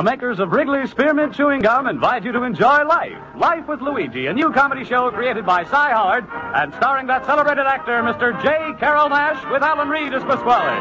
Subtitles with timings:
[0.00, 3.18] The makers of Wrigley Spearmint Chewing Gum invite you to enjoy life.
[3.36, 7.66] Life with Luigi, a new comedy show created by Cy Howard and starring that celebrated
[7.66, 8.32] actor, Mr.
[8.42, 8.72] J.
[8.80, 10.72] Carrol Naish, with Alan Reed as Pasquale.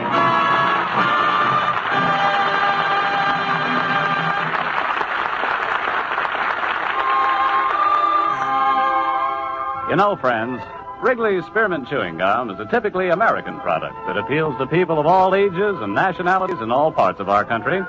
[9.90, 10.62] You know, friends,
[11.02, 15.36] Wrigley's Spearmint Chewing Gum is a typically American product that appeals to people of all
[15.36, 17.82] ages and nationalities in all parts of our country.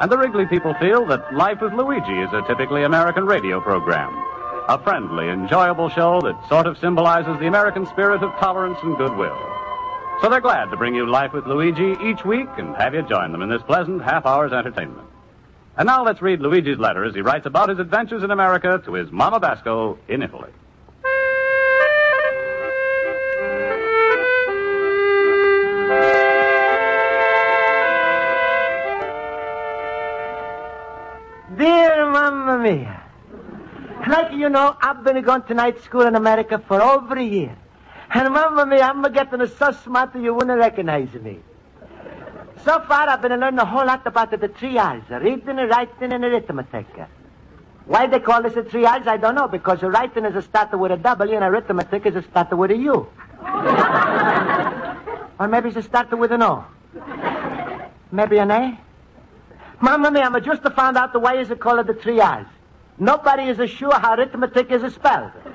[0.00, 4.12] And the Wrigley people feel that Life with Luigi is a typically American radio program.
[4.68, 9.38] A friendly, enjoyable show that sort of symbolizes the American spirit of tolerance and goodwill.
[10.20, 13.30] So they're glad to bring you Life with Luigi each week and have you join
[13.30, 15.06] them in this pleasant half hour's entertainment.
[15.76, 18.94] And now let's read Luigi's letter as he writes about his adventures in America to
[18.94, 20.50] his Mama Basco in Italy.
[32.64, 33.02] Mia,
[34.08, 37.54] like you know, I've been going to night school in America for over a year.
[38.14, 41.40] And Mamma me, I'm getting so smart that you wouldn't recognize me.
[42.64, 46.24] So far, I've been learning a whole lot about the three R's, reading, writing, and
[46.24, 46.86] arithmetic.
[47.84, 50.40] Why they call this a three R's, I don't know, because the writing is a
[50.40, 53.06] starter with a W and arithmetic is a starter with a U.
[55.38, 56.64] or maybe it's a starter with an O.
[58.10, 58.83] Maybe an A?
[59.80, 62.46] Mamma mia, I just found out the way is called the three R's.
[62.98, 65.32] Nobody is as sure how arithmetic is spelled.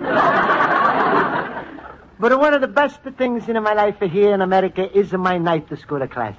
[2.20, 5.68] but one of the best things in my life here in America is my night
[5.80, 6.36] school class.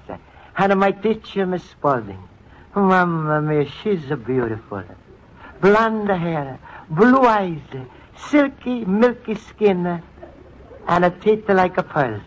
[0.57, 2.23] And my teacher, Miss Spaulding.
[2.75, 4.85] Mamma mia, she's beautiful.
[5.61, 6.59] Blonde hair,
[6.91, 7.61] blue eyes,
[8.29, 10.03] silky, milky skin,
[10.87, 12.21] and a teeth like a pearl.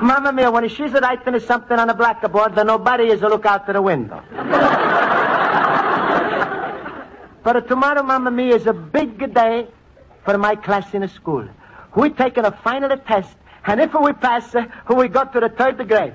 [0.00, 3.66] Mamma mia, when she's writing something on a blackboard, then nobody is to look out
[3.66, 4.22] to the window.
[7.44, 9.68] but tomorrow, Mamma mia, is a big day
[10.24, 11.46] for my class in the school.
[11.94, 15.76] We're taking a final test, and if we pass, uh, we go to the third
[15.86, 16.14] grade.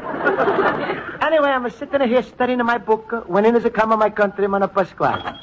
[1.20, 4.62] anyway, I'm sitting here studying my book uh, when in is a come my countryman,
[4.62, 5.34] of Pasquale.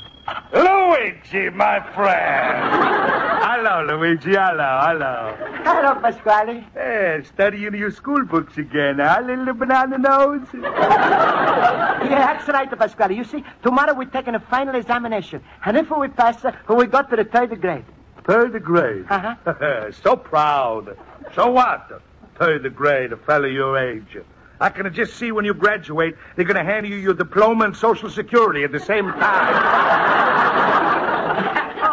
[0.52, 3.34] Luigi, my friend.
[3.58, 4.34] hello, Luigi.
[4.36, 5.36] Hello, hello.
[5.64, 6.64] Hello, Pasquale.
[6.74, 10.48] Hey, studying your school books again, huh, little banana nose?
[10.54, 13.16] Yeah, that's right, Pasquale.
[13.16, 17.02] You see, tomorrow we're taking a final examination, and if we pass, uh, we go
[17.02, 17.86] to the third grade.
[18.26, 19.06] Third grade.
[19.10, 19.92] Uh-huh.
[20.04, 20.96] so proud.
[21.34, 22.02] So what?
[22.38, 24.18] Third grade, a fellow your age.
[24.60, 27.76] I can just see when you graduate, they're going to hand you your diploma and
[27.76, 30.84] Social Security at the same time.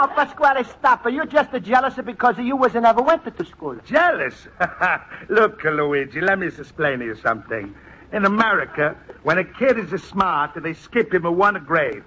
[0.04, 1.10] Oh, Pasquale, stop.
[1.10, 3.74] You're just a jealous because you was never went to school.
[3.86, 4.46] Jealous?
[5.30, 7.74] Look, Luigi, let me explain to you something.
[8.12, 12.02] In America, when a kid is smart, they skip him a one grade.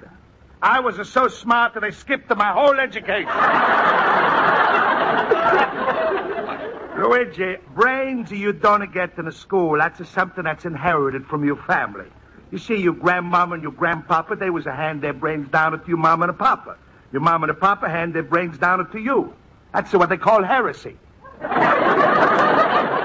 [0.62, 3.25] I was so smart that I skipped my whole education.
[7.01, 9.80] Luigi, brains you don't get in a school.
[9.80, 12.06] That's something that's inherited from your family.
[12.51, 15.81] You see, your grandmama and your grandpapa, they was a hand their brains down to
[15.88, 16.77] your mama and papa.
[17.12, 19.33] Your mama and papa hand their brains down to you.
[19.74, 20.98] That's what they call heresy.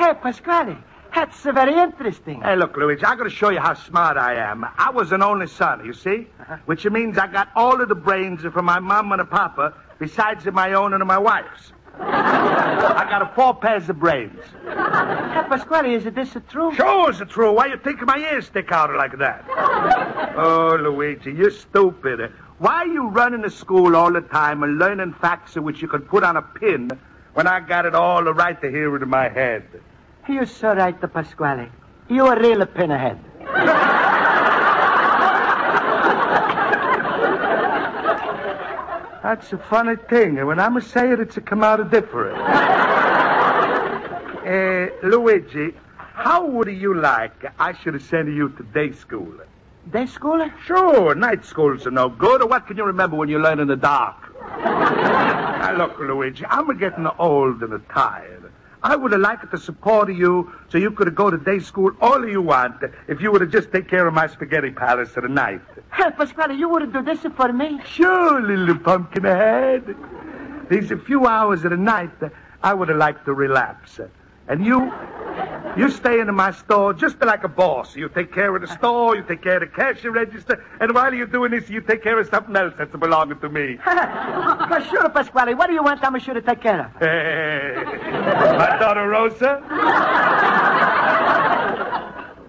[0.00, 0.78] Hey, Pasquale,
[1.14, 2.40] that's uh, very interesting.
[2.40, 4.64] Hey, look, Luigi, I gotta show you how smart I am.
[4.78, 6.26] I was an only son, you see?
[6.64, 10.46] Which means I got all of the brains from my mom and a papa, besides
[10.46, 11.74] my own and my wife's.
[12.00, 14.40] I got a four pairs of brains.
[14.64, 16.74] Hey, Pasquale, is this true?
[16.74, 17.52] Sure it's true.
[17.52, 19.44] Why you think my ears stick out like that?
[20.36, 22.32] Oh, Luigi, you're stupid.
[22.58, 26.08] Why are you running to school all the time and learning facts which you could
[26.08, 26.90] put on a pin
[27.34, 29.64] when I got it all right to hear it in my head?
[30.28, 31.68] You're so right, the Pasquale.
[32.08, 33.18] You're a real pinhead.
[39.30, 40.38] That's a funny thing.
[40.38, 42.36] and When I'm a say it, it's a come out of different.
[44.52, 49.32] uh, Luigi, how would you like I should have sent you to day school?
[49.92, 50.44] Day school?
[50.64, 52.42] Sure, night schools are no good.
[52.42, 54.16] Or what can you remember when you learn in the dark?
[54.64, 58.50] now, look, Luigi, I'm getting old and tired.
[58.82, 61.92] I would have liked to support you so you could have go to day school
[62.00, 65.20] all you want if you would have just take care of my spaghetti palace for
[65.20, 65.60] the night.
[65.92, 67.80] Hey, Pasquale, you wouldn't do this for me.
[67.84, 69.94] Sure, little pumpkin head.
[70.70, 72.10] These few hours of the night,
[72.62, 74.00] I would have liked to relapse.
[74.50, 74.92] And you,
[75.76, 77.94] you stay in my store just like a boss.
[77.94, 81.14] You take care of the store, you take care of the cash register, and while
[81.14, 83.78] you're doing this, you take care of something else that's belonging to me.
[83.86, 85.54] well, sure, Pasquale.
[85.54, 87.00] What do you want I'm sure to take care of?
[87.00, 90.76] my daughter Rosa?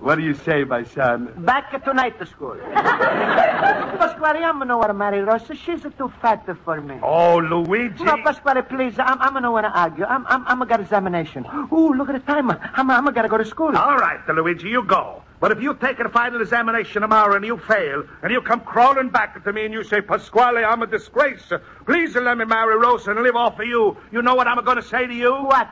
[0.01, 1.31] What do you say, my son?
[1.45, 2.57] Back tonight to school.
[2.74, 5.53] Pasquale, I'm gonna want to marry Rosa.
[5.56, 6.98] She's too fat for me.
[7.03, 8.03] Oh, Luigi.
[8.03, 8.95] No, Pasquale, please.
[8.98, 10.03] I'm, I'm gonna want to argue.
[10.06, 11.45] I'm, I'm, I'm got examination.
[11.71, 12.50] Ooh, look at the time.
[12.50, 13.77] I'm, I'm gonna go to school.
[13.77, 15.21] All right, Luigi, you go.
[15.39, 19.09] But if you take a final examination tomorrow and you fail, and you come crawling
[19.09, 21.51] back to me and you say, Pasquale, I'm a disgrace.
[21.86, 23.98] Please let me marry Rosa and live off of you.
[24.12, 25.31] You know what I'm going to say to you?
[25.31, 25.69] What?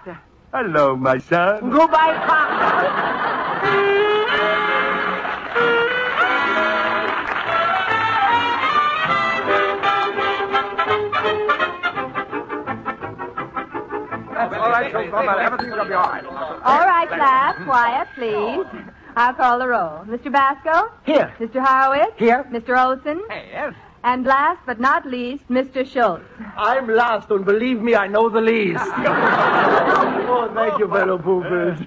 [0.51, 1.69] Hello, my son.
[1.69, 4.05] Goodbye, Pop.
[14.39, 15.39] All right, so come on.
[15.39, 16.25] Everything's going to be all right.
[16.25, 17.55] All right, class.
[17.65, 18.65] Quiet, please.
[19.15, 20.05] I'll call the roll.
[20.05, 20.31] Mr.
[20.31, 20.91] Basco?
[21.05, 21.33] Here.
[21.39, 21.65] Mr.
[21.65, 22.13] Horowitz?
[22.17, 22.45] Here.
[22.51, 22.77] Mr.
[22.77, 23.21] Olson?
[23.29, 23.73] Yes.
[24.03, 25.85] And last but not least, Mr.
[25.85, 26.23] Schultz.
[26.55, 28.79] I'm last, and believe me, I know the least.
[28.85, 31.79] oh, thank you, fellow poopers.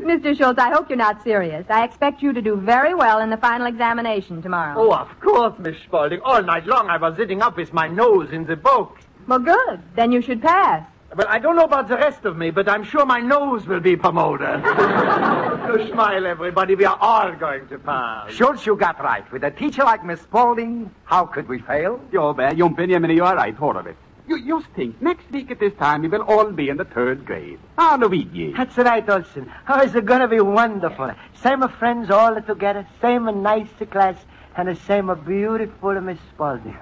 [0.00, 0.36] Mr.
[0.36, 1.64] Schultz, I hope you're not serious.
[1.68, 4.74] I expect you to do very well in the final examination tomorrow.
[4.76, 6.20] Oh, of course, Miss Spaulding.
[6.24, 8.98] All night long I was sitting up with my nose in the book.
[9.28, 9.80] Well, good.
[9.94, 10.84] Then you should pass.
[11.14, 13.80] Well, I don't know about the rest of me, but I'm sure my nose will
[13.80, 14.64] be promoted.
[14.64, 16.74] so smile, everybody.
[16.74, 18.32] We are all going to pass.
[18.32, 19.30] Schultz, you got right.
[19.30, 22.00] With a teacher like Miss Spaulding, how could we fail?
[22.10, 23.98] Jo, beh, Jumpen, jag menar, you are right, Horowitz.
[24.26, 27.26] You just think, next week at this time, we will all be in the third
[27.26, 27.58] grade.
[27.76, 28.54] Ah, Luigi.
[28.56, 29.52] That's right, Olson.
[29.68, 31.10] Oh, it's going to be wonderful.
[31.34, 34.16] Same friends all together, same nice class,
[34.56, 36.78] and the same beautiful Miss Spaulding.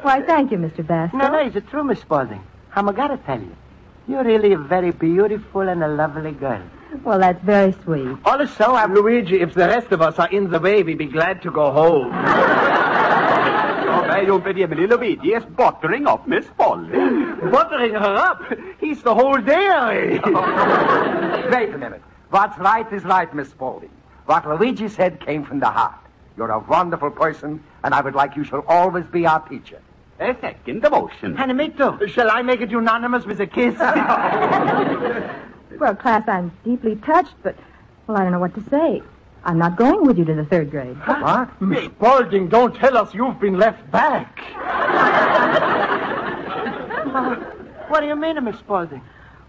[0.00, 0.86] Why, thank you, Mr.
[0.86, 1.18] Basco.
[1.18, 2.42] No, no, it's true, Miss Spaulding.
[2.74, 3.56] I'm going to tell you.
[4.06, 6.62] You're really a very beautiful and a lovely girl.
[7.04, 8.16] Well, that's very sweet.
[8.24, 9.40] Also, I'm Luigi.
[9.40, 12.10] If the rest of us are in the way, we'd be glad to go home.
[13.88, 17.50] Jo, beh, Jumpen, jag menar, Luigi is buttering up Miss Spaulding.
[17.50, 18.42] Buttering her up?
[18.80, 20.18] He's the whole dairy.
[21.52, 22.02] Wait a minute.
[22.30, 23.90] What's right is right, Miss Spaulding.
[24.26, 25.94] What Luigi said came from the heart.
[26.36, 29.80] You're a wonderful person, and I would like you shall always be our teacher.
[30.20, 31.36] A second devotion.
[31.38, 31.72] And me.
[32.08, 33.74] Shall I make it unanimous with a kiss?
[35.78, 37.54] Well, class, I'm deeply touched, but,
[38.08, 39.00] well, I don't know what to say.
[39.44, 40.96] I'm not going with you to the third grade.
[41.06, 41.62] What?
[41.62, 44.40] Miss Spaulding, don't tell us you've been left back.
[47.88, 49.00] What do you mean, Miss Spaulding?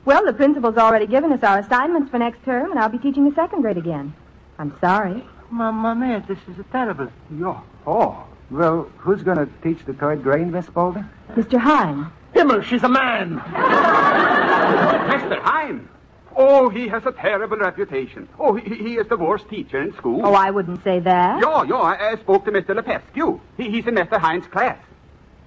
[0.05, 3.27] Well, the principal's already given us our assignments for next term, and I'll be teaching
[3.27, 4.13] the second grade again.
[4.59, 5.25] I'm sorry.
[5.49, 7.09] Mamma mia, this is terrible.
[7.35, 7.61] Yo.
[7.87, 8.25] Oh.
[8.51, 11.05] Well, who's going to teach the third grade, Miss Spaulding?
[11.31, 11.59] Mr.
[11.59, 12.07] Hine.
[12.33, 13.39] Himmel, she's a man.
[13.39, 15.39] Mr.
[15.41, 15.87] Hine.
[16.35, 18.27] Oh, he has a terrible reputation.
[18.39, 20.25] Oh, he, he is the worst teacher in school.
[20.25, 21.41] Oh, I wouldn't say that.
[21.41, 22.79] Jo, jo, I, I spoke to Mr.
[22.79, 23.39] Lepescu.
[23.57, 24.19] He, he's in Mr.
[24.19, 24.77] Hines' class.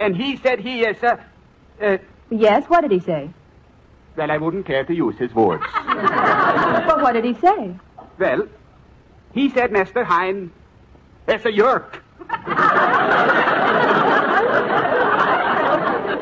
[0.01, 1.25] And he said he is a...
[1.81, 1.99] Uh,
[2.31, 3.31] Yes, what did he say?
[4.17, 5.65] well, I wouldn't care to use his words.
[5.85, 7.75] But what did he say?
[8.19, 8.49] well,
[9.33, 10.05] he said Mr.
[10.05, 10.51] Hine
[11.29, 12.03] is a yerk.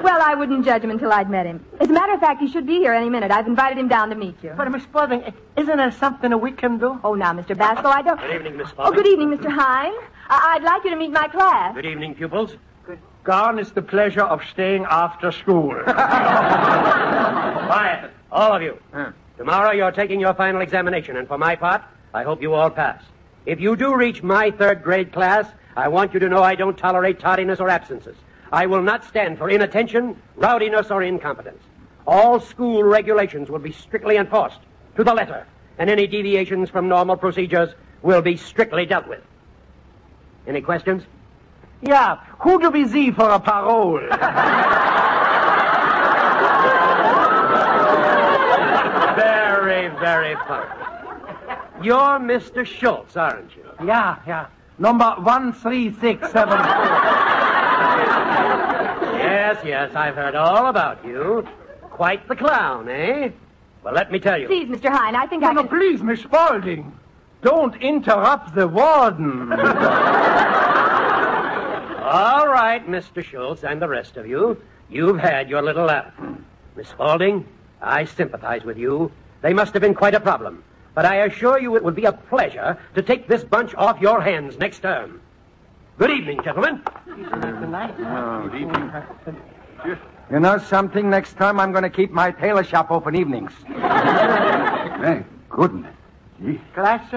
[0.02, 1.62] Well, I wouldn't judge him until I'd met him.
[1.78, 3.30] As a matter of fact, he should be here any minute.
[3.30, 4.52] I've invited him down to meet you.
[4.56, 5.22] But, Miss Spaulding,
[5.56, 6.98] isn't there something we can do?
[7.04, 7.56] Oh, now, Mr.
[7.56, 8.18] Basco, I don't...
[8.18, 9.50] Good evening, Miss Oh, good evening, Mr.
[9.50, 9.92] Hine.
[10.28, 11.74] I- I'd like you to meet my class.
[11.74, 12.56] Good evening, pupils.
[13.24, 15.74] Gone is the pleasure of staying after school.
[15.84, 18.78] Quiet, all of you.
[19.36, 21.82] Tomorrow you're taking your final examination, and for my part,
[22.14, 23.02] I hope you all pass.
[23.44, 26.76] If you do reach my third grade class, I want you to know I don't
[26.76, 28.16] tolerate tardiness or absences.
[28.52, 31.62] I will not stand for inattention, rowdiness, or incompetence.
[32.06, 34.60] All school regulations will be strictly enforced
[34.96, 35.46] to the letter,
[35.78, 37.70] and any deviations from normal procedures
[38.02, 39.22] will be strictly dealt with.
[40.46, 41.04] Any questions?
[41.82, 44.00] Yeah, who do we see for a parole?
[49.16, 50.66] Very, very funny.
[51.82, 52.66] You're Mr.
[52.66, 53.64] Schultz, aren't you?
[53.84, 54.46] Yeah, yeah.
[54.80, 56.66] Number one, three, six, seven, four.
[59.20, 61.46] Yes, yes, I've heard all about you.
[61.82, 63.28] Quite the clown, eh?
[63.84, 64.46] Well, let me tell you.
[64.46, 64.88] Please, Mr.
[64.90, 65.78] Hine, I think No, I no, can...
[65.78, 66.90] please, Miss Spaulding.
[67.42, 69.52] Don't interrupt the warden.
[69.52, 69.58] All
[72.48, 73.22] right, Mr.
[73.22, 74.60] Schultz and the rest of you.
[74.88, 76.12] You've had your little laugh.
[76.74, 77.46] Miss Spaulding,
[77.82, 79.12] I sympathize with you.
[79.42, 80.64] They must have been quite a problem.
[80.94, 84.20] But I assure you it would be a pleasure to take this bunch off your
[84.20, 85.20] hands next term.
[85.98, 86.82] Good evening, gentlemen.
[87.06, 87.94] Good night.
[87.98, 88.92] Oh, good evening.
[90.30, 91.10] You know something?
[91.10, 93.52] Next time I'm going to keep my tailor shop open evenings.
[93.68, 95.94] Thank goodness.
[96.74, 97.12] Class,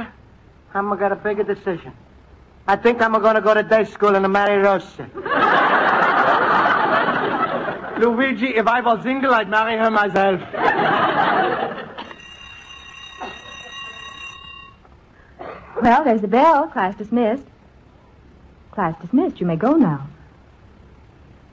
[0.73, 1.93] I'm gonna got a bigger decision.
[2.67, 5.09] I think I'm going to go to day school and marry Rosa.
[7.99, 10.41] Luigi, if I was single, I'd marry her myself.
[15.83, 16.67] Well, there's the bell.
[16.69, 17.43] Class dismissed.
[18.71, 19.41] Class dismissed.
[19.41, 20.07] You may go now.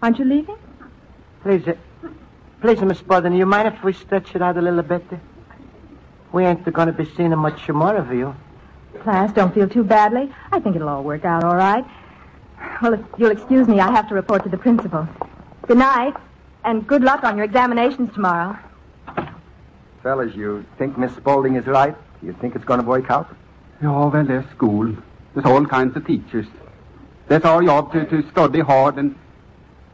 [0.00, 0.56] Aren't you leaving?
[1.42, 1.74] Please, uh,
[2.60, 5.02] please, Miss Spaulding, Do you mind if we stretch it out a little bit?
[6.30, 8.36] We ain't going to be seeing much more of you.
[9.02, 10.32] Class, don't feel too badly.
[10.52, 11.84] I think it'll all work out all right.
[12.80, 15.08] Well, if you'll excuse me, I have to report to the principal.
[15.66, 16.14] Good night,
[16.64, 18.56] and good luck on your examinations tomorrow.
[20.04, 21.96] Fellas, you think Miss Spaulding is right?
[22.22, 23.34] You think it's going to work out?
[23.82, 24.94] Ja, well, there's school.
[25.34, 26.46] There's all kinds of teachers.
[27.28, 29.14] That's our job to, to study hard and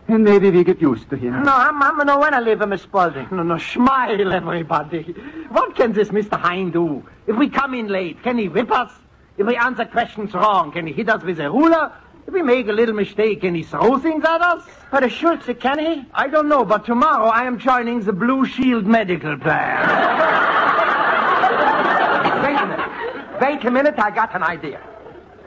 [0.09, 1.43] and maybe we get used to him.
[1.43, 3.27] No, I'm, I'm no when I leave Miss Spaulding.
[3.33, 5.03] No, no, smile, everybody.
[5.49, 6.39] What can this Mr.
[6.39, 7.05] Hine do?
[7.27, 8.93] If we come in late, can he whip us?
[9.37, 11.93] If we answer questions wrong, can he hit us with a ruler?
[12.25, 14.63] If we make a little mistake, can he throw things at us?
[14.93, 16.05] But a Schultz, can he?
[16.15, 20.53] I don't know, but tomorrow I am joining the Blue Shield medical plan.
[23.41, 23.99] Wait a minute.
[23.99, 24.81] I got an idea.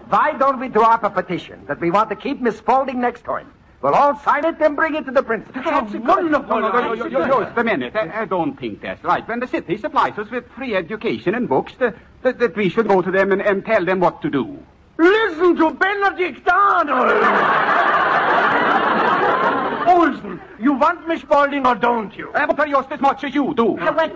[0.10, 3.26] Why don't we draw up a petition that we want to keep Miss Spaulding next
[3.26, 3.54] term?
[3.82, 5.62] We'll all sign it and bring it to the principal.
[5.64, 7.96] That's a wonderful No, no, no, no, no, just a minute.
[7.96, 9.26] I, I don't think that's right.
[9.26, 12.90] When the city supplies us with free education and books, the, the, that we should
[12.90, 14.62] go to them and, and tell them what to do.
[14.98, 17.24] Listen to Benedict Arnold!
[19.88, 22.32] Olson, you want Miss Spaulding or don't you?
[22.34, 23.78] I will tell just as much as you do.
[23.78, 24.12] Hey, wait,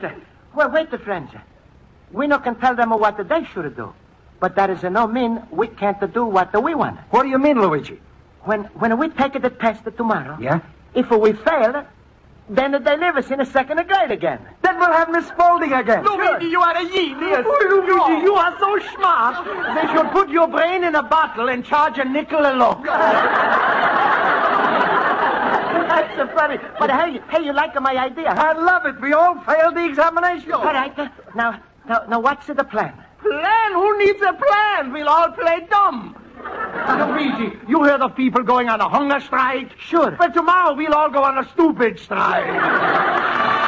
[0.53, 1.29] well, wait, friends.
[2.13, 3.93] We no can tell them what they should do.
[4.39, 6.99] But that is no mean we can't do what we want.
[7.09, 7.99] What do you mean, Luigi?
[8.43, 10.59] When, when we take the test tomorrow, Yeah?
[10.93, 11.85] if we fail,
[12.49, 14.39] then they leave us in a second grade again.
[14.61, 16.03] Then we'll have Miss Spaulding again.
[16.03, 17.45] Luigi, you are a genius.
[17.45, 19.45] Oh, Luigi, you are so smart.
[19.75, 22.83] They should put your brain in a bottle and charge a nickel a look.
[25.93, 26.57] That's so funny.
[26.79, 28.29] But hey, hey, you like my idea?
[28.29, 28.99] I love it.
[28.99, 30.51] We all failed the examination.
[30.51, 30.95] All right.
[31.35, 32.93] Now, now, now, what's the plan?
[33.21, 33.73] Plan?
[33.73, 34.91] Who needs a plan?
[34.93, 36.15] We'll all play dumb.
[36.43, 39.77] Luigi, you hear the people going on a hunger strike?
[39.79, 40.11] Sure.
[40.11, 43.61] But tomorrow we'll all go on a stupid strike.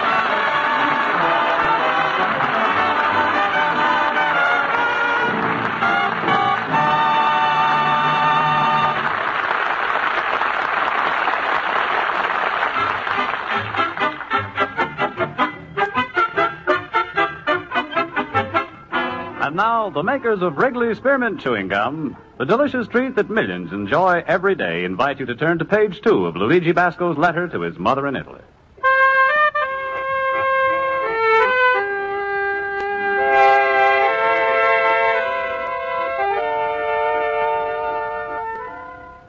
[19.55, 24.53] Now, the makers of Wrigley Spearmint Chewing Gum, the delicious treat that millions enjoy every
[24.53, 28.05] day, invite you to turn to page two of Luigi Basco's letter to his mother
[28.05, 28.41] in Italy.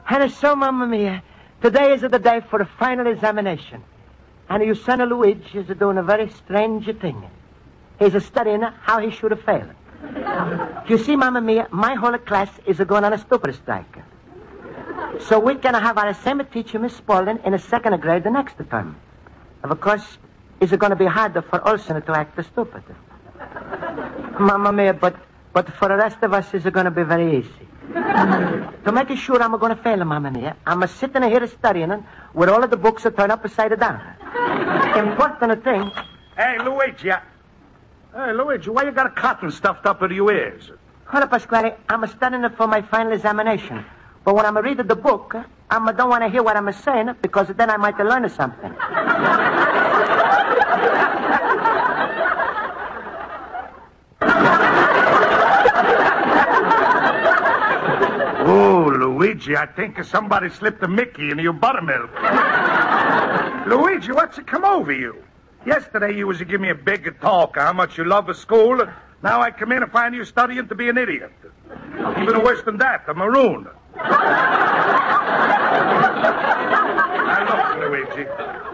[0.09, 1.23] And so, Mamma Mia,
[1.61, 3.81] today is the day for the final examination.
[4.49, 7.23] And your son Luigi is doing a very strange thing.
[7.97, 9.69] He's studying how he should fail.
[10.89, 13.97] You see, Mamma Mia, my whole class is going on a stupid strike.
[15.27, 18.29] So we're going to have our same teacher, Miss Spaulding, in the second grade the
[18.29, 18.95] next term.
[19.63, 20.17] Of course,
[20.61, 22.83] it's going to be harder for Olson to act the stupid.
[24.39, 25.15] Mamma Mia, but,
[25.53, 27.67] but for the rest of us, it's going to be very easy.
[27.93, 32.63] to make sure I'm going to fail, Mamma Mia, I'm sitting here studying with all
[32.63, 34.01] of the books turned upside down.
[34.95, 35.91] Important thing.
[36.35, 37.11] Hey, Luigi.
[38.13, 40.71] Hey, Luigi, why you got a cotton stuffed up into your ears?
[41.05, 41.75] Hold up, Pasquale.
[41.89, 43.85] I'm studying it for my final examination.
[44.23, 45.35] But when I'm reading the book,
[45.69, 48.73] I don't want to hear what I'm saying because then I might learn something.
[58.49, 62.09] Oh, Luigi, I think somebody slipped a Mickey into your buttermilk.
[63.67, 65.21] Luigi, what's it come over you?
[65.67, 68.81] Yesterday you was to give me a big talk how much you love the school.
[69.21, 71.33] Now I come in and find you studying to be an idiot.
[72.21, 73.67] Even worse than that, a maroon.
[73.97, 74.07] now
[77.49, 78.66] look, Luigi.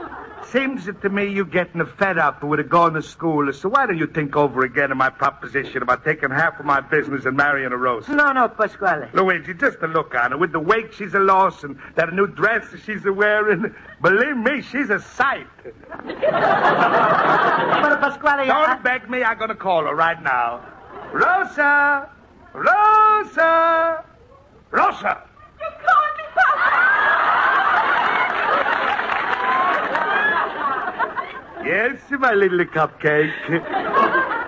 [0.54, 3.52] Seems it to me you're getting fed up with a going to school.
[3.54, 6.80] So why don't you think over again of my proposition about taking half of my
[6.80, 8.08] business and marrying a Rose?
[8.08, 9.08] No, no, Pasquale.
[9.14, 10.38] Luigi, just a look on her.
[10.38, 14.62] With the weight she's a loss and that new dress she's a wearing, believe me,
[14.62, 15.48] she's a sight.
[16.06, 19.24] But Pasquale, Don't I- beg me.
[19.24, 20.62] I'm going to call her right now.
[21.14, 22.10] Rosa!
[22.54, 24.06] Rosa!
[24.70, 25.24] Rosa!
[31.65, 33.32] Yes, my little cupcake.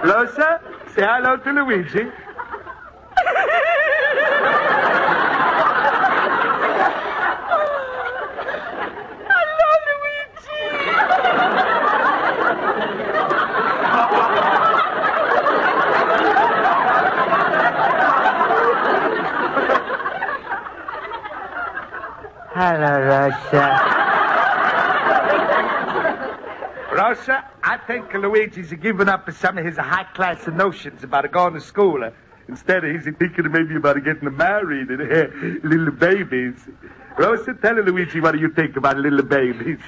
[0.04, 0.60] Rosa,
[0.94, 2.12] say hello to Luigi.
[22.58, 23.95] Hello,
[27.16, 32.12] Rosa, I think Luigi's giving up some of his high-class notions about going to school.
[32.50, 35.28] Instead, he's thinking maybe about getting married and uh,
[35.68, 36.56] little babies.
[37.18, 39.80] Rosa, tell Luigi what do you think about little babies.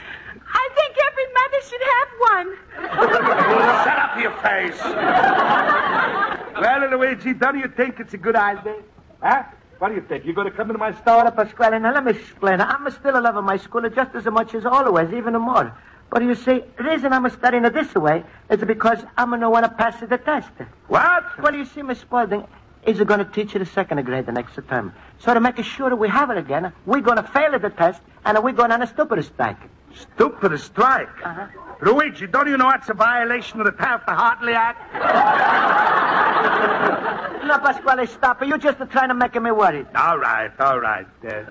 [0.53, 2.55] I think every mother should have one.
[3.84, 4.79] Shut up your face.
[6.62, 8.81] well, Luigi, don't you think it's a good idea?
[9.22, 9.43] Huh?
[9.79, 10.24] What do you think?
[10.24, 11.29] You're going to come into my store?
[11.31, 12.62] Pasquale, now let me explain.
[12.62, 15.77] I'm still loving my school just as much as always, even more.
[16.10, 19.50] But you see, the reason I'm studying it this way is because I'm going to
[19.50, 20.50] want to pass the test.
[20.88, 21.24] What?
[21.42, 22.46] Well, you see, Miss Spaulding
[22.86, 24.94] is going to teach you the second grade the next term.
[25.20, 27.70] So to make sure that we have it again, we're going to fail at the
[27.70, 29.58] test, and we're going on a stupid strike.
[29.94, 31.10] Stupid strike?
[31.24, 31.48] Uh-huh.
[31.82, 34.94] Luigi, don't you know that's a violation of the Taft-Hartley Act?
[37.48, 38.50] No, Pasquale, stop it.
[38.50, 39.88] You're just trying to make me worried.
[39.96, 41.08] All right, all right.
[41.25, 41.44] Uh,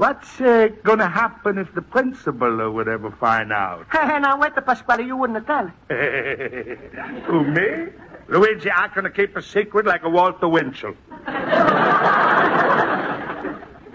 [0.00, 3.86] what's uh, going to happen if the principal or whatever find out?
[3.92, 5.66] Hey, now, wait, the Pasquale, you wouldn't tell.
[7.26, 7.92] Who, me?
[8.28, 10.94] Luigi, I'm going to keep a secret like a Walter Winchell.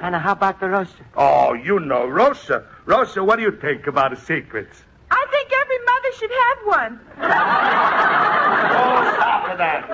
[0.01, 0.93] And how about the Rosa?
[1.17, 2.67] Oh, you know, Rosa.
[2.85, 4.83] Rosa, what do you think about the secrets?
[5.09, 6.99] I think every mother should have one.
[7.17, 9.89] Oh, stop with that.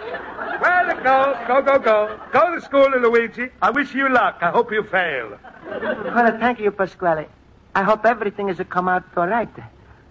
[0.61, 2.19] Well, go, go, go, go.
[2.31, 3.49] Go to school, Luigi.
[3.61, 4.37] I wish you luck.
[4.41, 5.37] I hope you fail.
[5.67, 7.27] Well, thank you, Pasquale.
[7.75, 9.49] I hope everything has come out all right.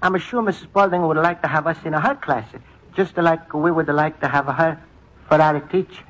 [0.02, 0.62] I'm sure Mrs.
[0.62, 2.48] Spaulding would like to have us in her class,
[2.96, 4.80] just like we would like to have her
[5.28, 6.04] for our teacher.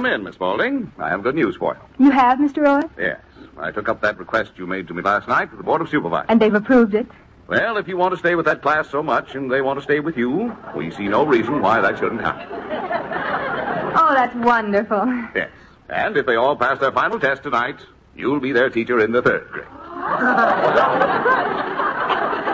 [0.00, 0.90] Come in, Miss Spaulding.
[0.98, 2.06] I have good news for you.
[2.06, 2.64] You have, Mr.
[2.64, 2.80] Roy?
[2.98, 3.20] Yes.
[3.58, 5.90] I took up that request you made to me last night with the Board of
[5.90, 6.24] Supervisors.
[6.30, 7.06] And they've approved it?
[7.48, 9.82] Well, if you want to stay with that class so much and they want to
[9.82, 12.48] stay with you, we see no reason why that shouldn't happen.
[13.92, 15.04] Oh, that's wonderful.
[15.34, 15.50] Yes.
[15.88, 17.80] And if they all pass their final test tonight,
[18.14, 19.66] you'll be their teacher in the third grade.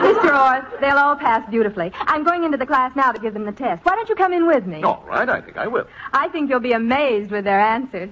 [0.02, 0.30] Mr.
[0.34, 1.92] Orr, they'll all pass beautifully.
[2.00, 3.84] I'm going into the class now to give them the test.
[3.84, 4.82] Why don't you come in with me?
[4.82, 5.86] All right, I think I will.
[6.12, 8.10] I think you'll be amazed with their answers.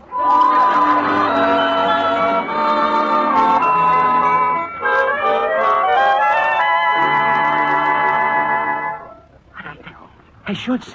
[10.47, 10.93] Hey, Schultz.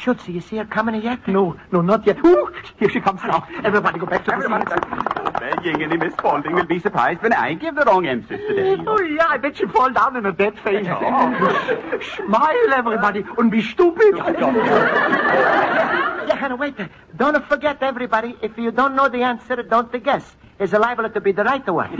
[0.00, 1.28] Schultz, you see her coming yet?
[1.28, 2.24] No, no, not yet.
[2.24, 3.46] Ooh, here she comes now.
[3.62, 5.38] Everybody go back to Everybody the seats.
[5.38, 8.82] Begging any Miss Spaulding will be surprised when I give the wrong answers today.
[8.86, 10.88] Oh, yeah, I bet she'll fall down in a dead faint.
[10.88, 12.00] Oh.
[12.16, 14.14] Smile, everybody, and be stupid.
[14.14, 14.30] Oh,
[16.28, 16.76] yeah, Hannah, wait.
[17.16, 20.34] Don't forget, everybody, if you don't know the answer, don't guess.
[20.60, 21.96] It's liable to be the right one.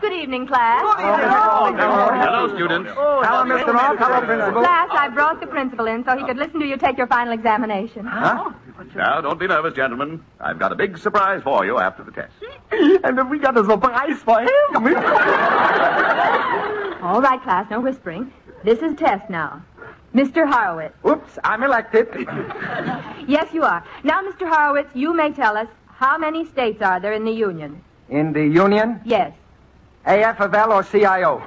[0.00, 0.82] Good evening, class.
[1.00, 2.90] Hello, students.
[2.94, 3.74] Hello, Mr.
[3.74, 3.96] Rock.
[3.98, 4.62] Hello, Principal.
[4.62, 7.32] Class, I brought the principal in so he could listen to you take your final
[7.32, 8.06] examination.
[8.06, 8.52] Huh?
[8.94, 10.24] Now, don't be nervous, gentlemen.
[10.40, 12.32] I've got a big surprise for you after the test.
[12.70, 14.48] And then we got a surprise for him.
[17.02, 18.32] All right, class, no whispering.
[18.62, 19.60] This is test now.
[20.14, 20.46] Mr.
[20.50, 20.94] Horowitz.
[21.06, 22.08] Oops, I'm elected.
[23.28, 23.84] Yes, you are.
[24.02, 24.48] Now, Mr.
[24.48, 27.80] Horowitz, you may tell us how many states are there in the Union?
[28.08, 29.32] In the Union, Yes.
[30.06, 31.38] AFL or CIO?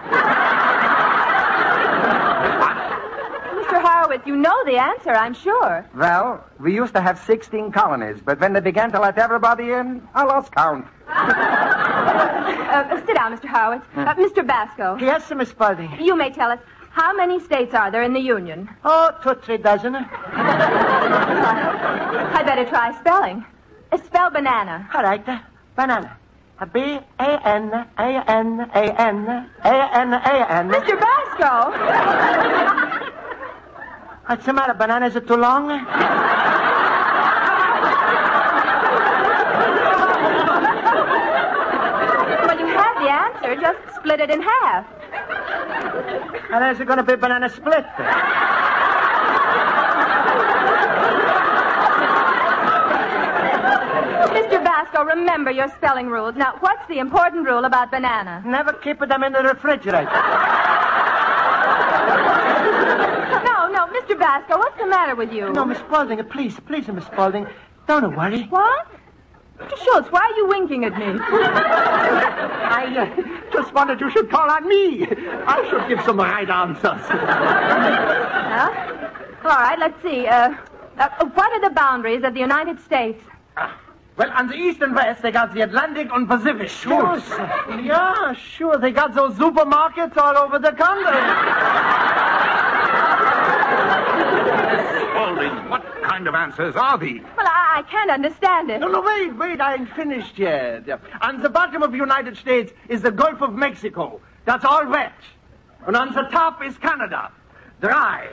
[3.60, 3.82] Mr.
[3.82, 5.86] Horowitz, you know the answer, I'm sure.
[5.95, 10.01] Well, we used to have 16 colonies, but when they began to let everybody in,
[10.15, 10.88] I lost count.
[12.75, 13.45] Uh, sit down, Mr.
[13.45, 13.82] Howard.
[13.95, 14.45] Uh, Mr.
[14.45, 14.97] Basco.
[14.99, 15.89] Yes, Miss Spaulding.
[16.01, 16.60] You may tell us,
[16.95, 18.69] how many states are there in the Union?
[18.86, 19.95] Oh, two, three dozen.
[19.97, 20.08] I
[22.45, 23.43] better try spelling.
[24.05, 24.89] Spell banana.
[24.93, 25.21] All right,
[25.75, 26.17] banana.
[26.71, 26.79] B
[27.19, 30.69] A N A N A N A N A N.
[30.69, 30.97] Mr.
[31.03, 31.71] Basco!
[34.27, 34.73] What's the matter?
[34.73, 35.67] Bananas are too long?
[35.67, 35.84] Well,
[42.58, 43.55] you have the answer.
[43.60, 44.86] Just split it in half.
[46.52, 47.86] And there's going to be banana split.
[54.36, 54.63] Mr.
[54.63, 56.36] Basco, remember your spelling rules.
[56.36, 58.41] Now, what's the important rule about banana?
[58.45, 60.12] Never keep them in the refrigerator.
[63.43, 64.17] No, no, Mr.
[64.19, 65.52] Basco, what's the matter with you?
[65.54, 67.48] No, Miss Spaulding, please, please, Miss Spaulding,
[67.88, 68.43] don't worry.
[68.43, 68.88] What?
[69.60, 69.78] Mr.
[69.84, 71.06] Schultz, why are you winking at me?
[72.67, 75.08] I uh, just wondered you should call on me.
[75.08, 77.02] I should give some right answers.
[79.44, 80.28] All right, let's see.
[80.28, 80.56] Uh,
[80.98, 83.24] uh, what are the boundaries of the United States?
[84.18, 86.70] Well, on the east and west, they got the Atlantic and Pacific.
[86.70, 87.22] Sure,
[87.84, 88.78] Yeah, sure.
[88.78, 91.22] They got those supermarkets all over the country.
[95.15, 97.21] Spaulding, what kind of answers are these?
[97.38, 98.80] Well, I, I can't understand it.
[98.80, 99.62] No, no, wait, wait.
[99.62, 100.89] I ain't finished yet.
[101.21, 104.19] On the bottom of the United States is the Gulf of Mexico.
[104.43, 105.13] That's all wet.
[105.88, 107.32] And on the top is Canada.
[107.80, 108.28] Dry.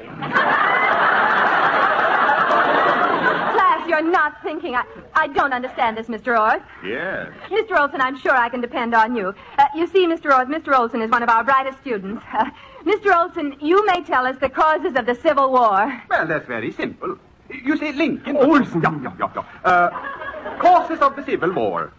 [3.53, 4.75] Class, you're not thinking.
[4.75, 4.83] I,
[5.14, 6.37] I don't understand this, Mr.
[6.37, 6.62] Orth.
[6.85, 7.29] Yes.
[7.49, 7.79] Mr.
[7.79, 9.33] Olson, I'm sure I can depend on you.
[9.57, 10.33] Uh, you see, Mr.
[10.37, 10.77] Orth, Mr.
[10.77, 12.25] Olson is one of our brightest students.
[12.33, 12.51] Uh,
[12.85, 13.16] Mr.
[13.16, 16.03] Olson, you may tell us the causes of the Civil War.
[16.11, 17.16] Well, that's very simple.
[17.49, 18.37] You say Lincoln.
[18.37, 18.83] Olson.
[18.83, 19.71] yeah, yeah, yeah, yeah.
[19.71, 21.92] Uh, causes of the Civil War.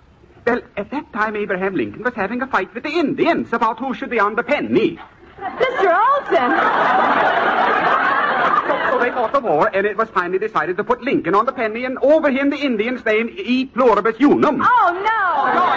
[0.46, 3.94] Well, at that time, Abraham Lincoln was having a fight with the Indians about who
[3.94, 5.00] should be on the penny.
[5.40, 5.88] Mr.
[5.88, 6.52] Olson!
[8.68, 11.46] So, so they fought the war, and it was finally decided to put Lincoln on
[11.46, 14.62] the penny and over him the Indians name E pluribus unum.
[14.62, 15.54] Oh, no!
[15.54, 15.74] No,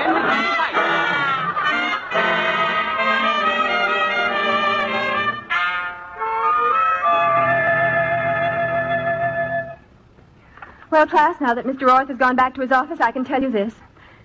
[10.96, 11.92] Well, class, now that Mr.
[11.92, 13.74] Orth has gone back to his office, I can tell you this.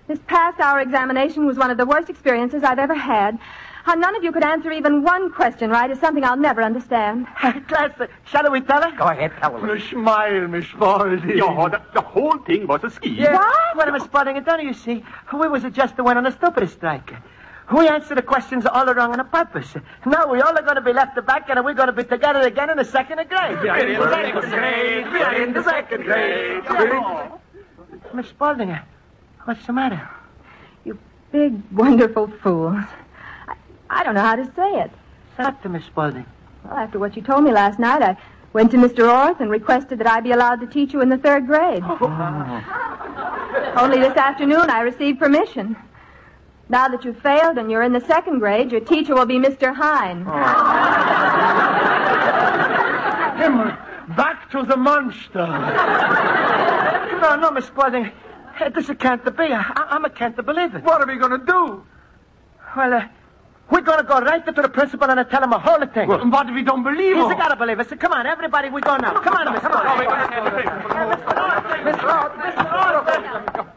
[0.08, 3.38] This past hour examination was one of the worst experiences I've ever had.
[3.84, 7.26] How none of you could answer even one question right is something I'll never understand.
[7.68, 8.96] Class, uh, shall we tell her?
[8.96, 9.78] Go ahead, tell her.
[9.80, 11.36] Smile, Miss Spaulding.
[11.36, 13.16] Yeah, the, the whole thing was a scheme.
[13.16, 13.34] Yeah.
[13.34, 13.76] What?
[13.76, 15.04] Well, Miss Spaulding, don't you see?
[15.30, 17.12] We was just the one on the stupidest strike.
[17.72, 19.74] We answer the questions all wrong on a purpose.
[20.04, 22.40] Now we all are going to be left back and we're going to be together
[22.40, 23.60] again in the second grade.
[23.62, 25.12] We are in the second grade.
[25.12, 27.32] We are in the second grade.
[28.14, 28.76] Miss Spaulding,
[29.44, 30.06] what's the matter?
[30.84, 30.98] You
[31.30, 32.84] big, wonderful fools.
[33.48, 33.54] I,
[33.88, 34.90] I don't know how to say it.
[35.34, 36.26] Stop to Miss Spaulding.
[36.64, 38.18] Well, after what you told me last night, I
[38.52, 39.08] went to Mr.
[39.10, 41.82] Orth and requested that I be allowed to teach you in the third grade.
[41.82, 43.74] Oh.
[43.78, 45.74] Only this afternoon I received permission.
[46.72, 49.74] Now that you've failed and you're in the second grade, your teacher will be Mr.
[49.74, 50.24] Hine.
[53.36, 53.76] Himmel,
[54.16, 55.46] back to the monster.
[57.20, 58.10] No, no, Miss Spaulding.
[58.74, 59.52] This can't be.
[59.52, 60.82] I, I, I can't believe it.
[60.82, 61.84] What are we going to do?
[62.74, 63.06] Well, uh,
[63.70, 66.08] we're going to go right to the principal and tell him a whole thing.
[66.08, 67.88] Well, what if we don't believe he's got to believe us.
[67.98, 69.20] Come on, everybody, we go now.
[69.20, 70.08] Come on, Miss Spaulding.
[71.84, 72.02] Mr.
[72.02, 72.72] Roth, Mr.
[72.72, 73.06] Roth,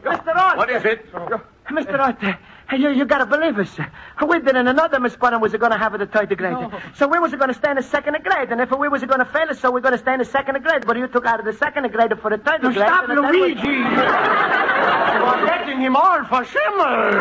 [0.02, 0.34] Mr.
[0.34, 0.56] Roth.
[0.56, 1.12] What is it?
[1.12, 1.98] Mr.
[1.98, 2.32] Roth, uh,
[2.72, 3.78] you, you got to believe us.
[4.26, 6.56] We did in another Miss Spaulding was going to have it the third grade.
[6.94, 8.50] So we was going to stay in the second grade.
[8.50, 10.24] And if we was going to fail us, so we're going to stay in the
[10.24, 10.84] second grade.
[10.86, 12.76] But you took out of the second grade for the third To grade.
[12.76, 13.68] stop and the third was- Luigi!
[15.16, 17.12] You're getting him all for Schimmel!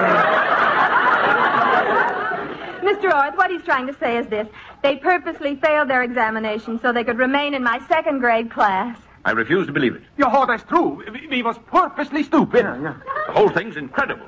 [2.84, 3.12] Mr.
[3.14, 4.48] Orth, what he's trying to say is this.
[4.84, 8.98] They purposely failed their examination so they could remain in my second grade class.
[9.26, 10.04] I refuse to believe it.
[10.18, 11.04] Yeah, oh, that's true.
[11.12, 12.64] We, we was purposely stupid.
[12.64, 12.94] Yeah, yeah.
[13.28, 14.28] The whole thing's incredible.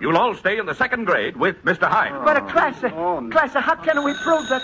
[0.00, 1.88] You'll all stay in the second grade with Mr.
[1.88, 2.12] Hine.
[2.24, 4.62] But, uh, class, class, uh, how can we prove that?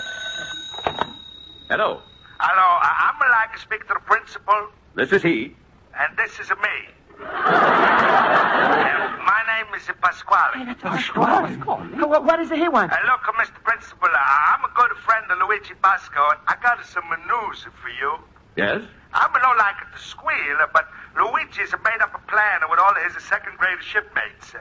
[1.69, 2.01] Hello.
[2.39, 5.55] Hello, I- I'm like to speak to the principal, This is he.
[5.97, 6.89] and this is me.
[7.21, 10.73] Uh, my name is Pasquale.
[10.75, 11.55] Pasquale.
[11.61, 12.95] Uh, What, what is it he wants?
[12.95, 13.61] Uh, look, Mr.
[13.63, 14.17] Principal, uh,
[14.51, 18.15] I'm a good friend of Luigi Basco, and I got some news for you.
[18.57, 18.81] Yes?
[19.13, 23.13] I'm not like it to squeal, but Luigi's made up a plan with all his
[23.23, 24.55] second grade shipmates.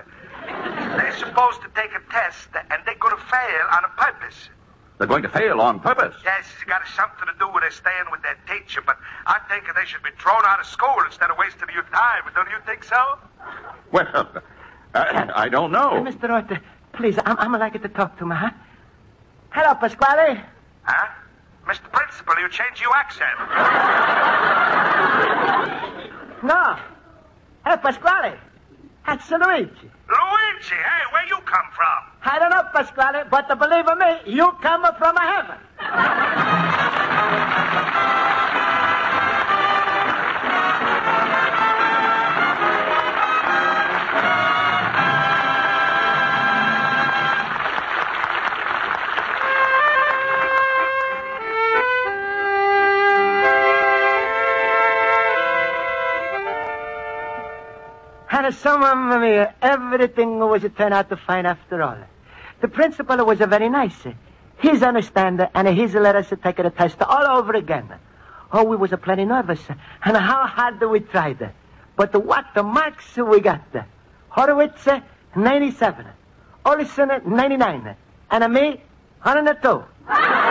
[0.48, 4.48] Uh, they're supposed to take a test, and they're going to fail on purpose.
[4.98, 6.14] They're going to fail on purpose.
[6.24, 9.64] Yes, it's got something to do with their staying with their teacher, but I think
[9.74, 12.22] they should be thrown out of school instead of wasting your time.
[12.34, 13.00] Don't you think so?
[13.92, 14.28] Well,
[14.92, 16.02] Uh, I don't know.
[16.04, 16.28] Hey, Mr.
[16.28, 16.60] Reuter,
[16.92, 18.50] please, I'm, I'm like to talk to him, huh?
[19.50, 20.40] Hello, Pasquale.
[20.82, 21.06] Huh?
[21.66, 21.90] Mr.
[21.92, 23.38] Principal, you changed your accent.
[26.42, 26.76] No.
[27.64, 28.36] Hey, Pasquale.
[29.06, 29.90] That's Luigi.
[30.08, 32.00] Luigi, hey, where you come from?
[32.22, 35.58] I don't know, Pasquale, but believe me, you come from heaven.
[58.50, 61.98] And so, Mamma Mia, everything was turned out to fine after all.
[62.60, 64.04] The principal was a very nice.
[64.58, 67.88] He's understand and he's let us take the test all over again.
[68.52, 69.60] Oh, we was a plenty nervous.
[70.04, 71.52] And how hard we tried.
[71.94, 73.62] But what the marks we got.
[74.30, 74.84] Horowitz,
[75.36, 76.06] 97.
[76.64, 77.94] Olson, 99.
[78.32, 78.82] And me,
[79.22, 80.49] 102.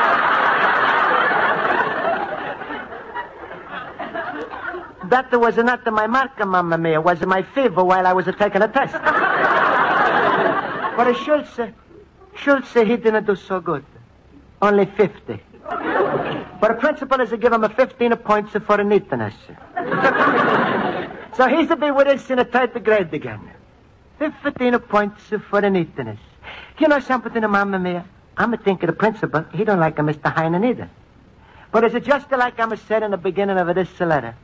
[5.09, 7.01] That there was not my mark, Mamma Mia.
[7.01, 8.93] was my fever while I was taking a test.
[10.97, 11.59] but Schultz,
[12.35, 13.83] Schultz, he didn't do so good.
[14.61, 15.41] Only 50.
[16.61, 19.33] But the principal is to give him a 15 points for neatness.
[21.35, 23.49] so he's to be with us in the third grade again.
[24.19, 26.19] 15 points for neatness.
[26.77, 28.05] You know something, Mamma Mia?
[28.37, 30.33] I'm thinking the principal, he don't like a Mr.
[30.33, 30.89] Heinen either.
[31.71, 34.35] But is it just like I'm a said in the beginning of this letter.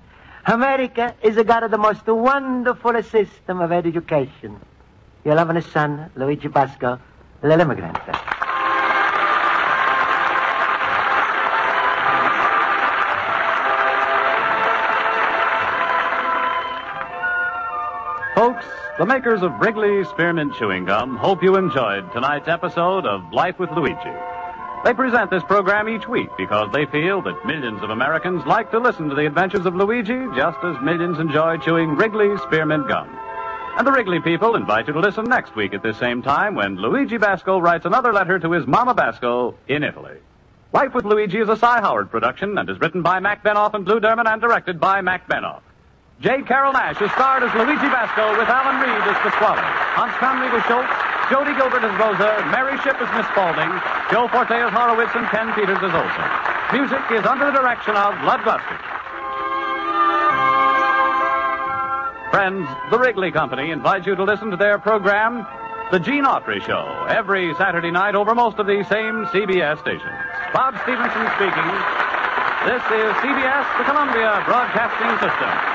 [0.47, 4.59] America is got the most wonderful system of education.
[5.23, 7.97] Your loving son, Luigi little immigrant.
[18.35, 18.65] Folks,
[18.99, 23.71] the makers of Wrigley Spearmint Chewing Gum hope you enjoyed tonight's episode of Life with
[23.71, 24.34] Luigi.
[24.85, 28.77] They present this program each week because they feel that millions of Americans like to
[28.77, 33.09] listen to the adventures of Luigi just as millions enjoy chewing Wrigley Spearmint Gum.
[33.79, 36.75] And the Wrigley people invite you to listen next week at this same time when
[36.75, 40.19] Luigi Basco writes another letter to his Mama Basco in Italy.
[40.71, 43.87] Life with Luigi is a Cy Howard production and is written by Mac Benoff and
[43.87, 45.61] Lou Derman and directed by Mac Benoff.
[46.21, 46.43] J.
[46.43, 49.65] Carrol Naish is starred as Luigi Basco with Alan Reed as Pasquale.
[49.97, 50.93] Hans Conried was Schultz,
[51.29, 53.71] Jody Gilbert as Rosa, Mary Shipp as Miss Spaulding,
[54.11, 56.27] Joe Forte as Horowitz, and Ken Peters as Olson.
[56.71, 58.61] Music is under the direction of Gluskin.
[62.29, 65.47] Friends, the Wrigley Company invites you to listen to their program,
[65.91, 70.19] The Gene Autry Show, every Saturday night over most of these same CBS stations.
[70.53, 71.69] Bob Stevenson speaking.
[72.69, 75.74] This is CBS, the Columbia Broadcasting System.